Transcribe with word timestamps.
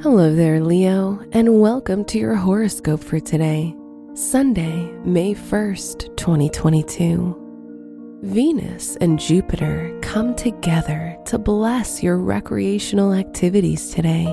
Hello 0.00 0.32
there, 0.32 0.60
Leo, 0.60 1.18
and 1.32 1.60
welcome 1.60 2.04
to 2.04 2.20
your 2.20 2.36
horoscope 2.36 3.02
for 3.02 3.18
today, 3.18 3.74
Sunday, 4.14 4.92
May 5.04 5.34
1st, 5.34 6.16
2022. 6.16 8.20
Venus 8.22 8.94
and 9.00 9.18
Jupiter 9.18 9.98
come 10.00 10.36
together 10.36 11.18
to 11.26 11.36
bless 11.36 12.00
your 12.00 12.18
recreational 12.18 13.12
activities 13.12 13.90
today. 13.90 14.26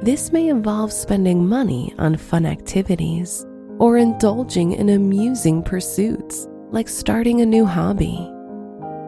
This 0.00 0.32
may 0.32 0.48
involve 0.48 0.90
spending 0.90 1.46
money 1.46 1.94
on 1.98 2.16
fun 2.16 2.46
activities 2.46 3.44
or 3.78 3.98
indulging 3.98 4.72
in 4.72 4.88
amusing 4.88 5.62
pursuits 5.62 6.48
like 6.70 6.88
starting 6.88 7.42
a 7.42 7.46
new 7.46 7.66
hobby. 7.66 8.26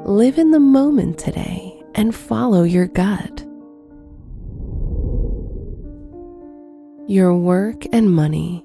Live 0.04 0.36
in 0.36 0.50
the 0.50 0.60
moment 0.60 1.18
today 1.18 1.82
and 1.94 2.14
follow 2.14 2.64
your 2.64 2.86
gut. 2.86 3.46
Your 7.10 7.34
work 7.34 7.86
and 7.92 8.08
money. 8.08 8.64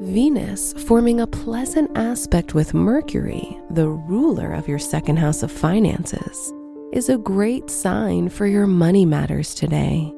Venus 0.00 0.72
forming 0.84 1.20
a 1.20 1.26
pleasant 1.26 1.90
aspect 1.94 2.54
with 2.54 2.72
Mercury, 2.72 3.60
the 3.68 3.86
ruler 3.86 4.54
of 4.54 4.66
your 4.66 4.78
second 4.78 5.18
house 5.18 5.42
of 5.42 5.52
finances, 5.52 6.54
is 6.94 7.10
a 7.10 7.18
great 7.18 7.68
sign 7.68 8.30
for 8.30 8.46
your 8.46 8.66
money 8.66 9.04
matters 9.04 9.54
today. 9.54 10.10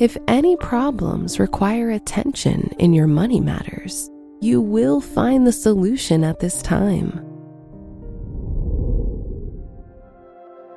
If 0.00 0.16
any 0.26 0.56
problems 0.56 1.38
require 1.38 1.90
attention 1.90 2.68
in 2.80 2.92
your 2.92 3.06
money 3.06 3.38
matters, 3.38 4.10
you 4.40 4.60
will 4.60 5.00
find 5.00 5.46
the 5.46 5.52
solution 5.52 6.24
at 6.24 6.40
this 6.40 6.62
time. 6.62 7.24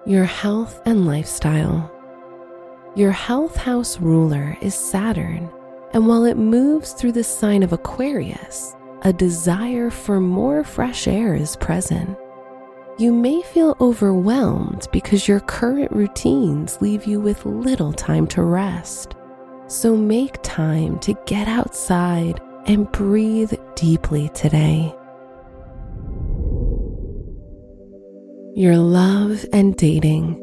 Your 0.05 0.25
health 0.25 0.83
and 0.85 1.07
lifestyle. 1.07 1.89
Your 2.95 3.09
health 3.09 3.55
house 3.55 3.99
ruler 3.99 4.55
is 4.61 4.75
Saturn, 4.75 5.49
and 5.93 6.07
while 6.07 6.25
it 6.25 6.37
moves 6.37 6.93
through 6.93 7.11
the 7.11 7.23
sign 7.23 7.61
of 7.63 7.71
Aquarius, 7.71 8.75
a 9.03 9.13
desire 9.13 9.89
for 9.89 10.19
more 10.19 10.63
fresh 10.63 11.07
air 11.07 11.35
is 11.35 11.55
present. 11.57 12.17
You 12.97 13.13
may 13.13 13.41
feel 13.41 13.75
overwhelmed 13.79 14.87
because 14.91 15.27
your 15.27 15.39
current 15.41 15.91
routines 15.91 16.81
leave 16.81 17.05
you 17.05 17.19
with 17.19 17.45
little 17.45 17.93
time 17.93 18.27
to 18.27 18.41
rest. 18.41 19.15
So 19.67 19.95
make 19.95 20.41
time 20.41 20.99
to 20.99 21.15
get 21.25 21.47
outside 21.47 22.39
and 22.65 22.91
breathe 22.91 23.53
deeply 23.75 24.29
today. 24.29 24.93
Your 28.55 28.77
love 28.77 29.45
and 29.51 29.75
dating. 29.75 30.42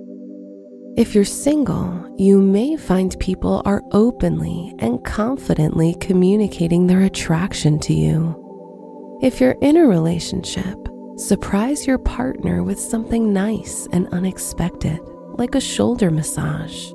If 1.01 1.15
you're 1.15 1.25
single, 1.25 2.15
you 2.19 2.43
may 2.43 2.77
find 2.77 3.19
people 3.20 3.62
are 3.65 3.83
openly 3.91 4.75
and 4.81 5.03
confidently 5.03 5.95
communicating 5.95 6.87
their 6.87 7.01
attraction 7.01 7.79
to 7.79 7.95
you. 7.95 9.19
If 9.23 9.41
you're 9.41 9.56
in 9.62 9.78
a 9.78 9.87
relationship, 9.87 10.77
surprise 11.17 11.87
your 11.87 11.97
partner 11.97 12.62
with 12.62 12.78
something 12.78 13.33
nice 13.33 13.89
and 13.93 14.09
unexpected, 14.09 15.01
like 15.39 15.55
a 15.55 15.61
shoulder 15.61 16.11
massage. 16.11 16.93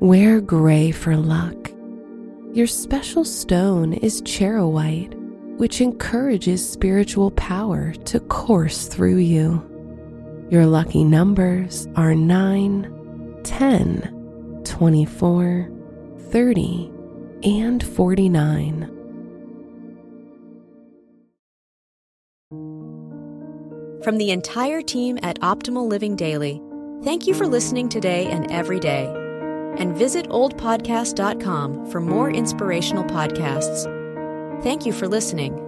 Wear 0.00 0.40
gray 0.40 0.92
for 0.92 1.14
luck. 1.14 1.70
Your 2.54 2.66
special 2.66 3.26
stone 3.26 3.92
is 3.92 4.22
charoite, 4.24 5.14
which 5.58 5.82
encourages 5.82 6.66
spiritual 6.66 7.32
power 7.32 7.92
to 7.92 8.18
course 8.18 8.88
through 8.88 9.18
you. 9.18 9.62
Your 10.50 10.64
lucky 10.64 11.04
numbers 11.04 11.86
are 11.94 12.14
9, 12.14 13.40
10, 13.44 14.62
24, 14.64 15.70
30, 16.30 16.92
and 17.42 17.84
49. 17.84 18.94
From 24.02 24.16
the 24.16 24.30
entire 24.30 24.80
team 24.80 25.18
at 25.22 25.38
Optimal 25.40 25.86
Living 25.86 26.16
Daily, 26.16 26.62
thank 27.04 27.26
you 27.26 27.34
for 27.34 27.46
listening 27.46 27.90
today 27.90 28.26
and 28.28 28.50
every 28.50 28.80
day. 28.80 29.04
And 29.76 29.94
visit 29.94 30.30
oldpodcast.com 30.30 31.90
for 31.90 32.00
more 32.00 32.30
inspirational 32.30 33.04
podcasts. 33.04 33.84
Thank 34.62 34.86
you 34.86 34.94
for 34.94 35.06
listening. 35.08 35.67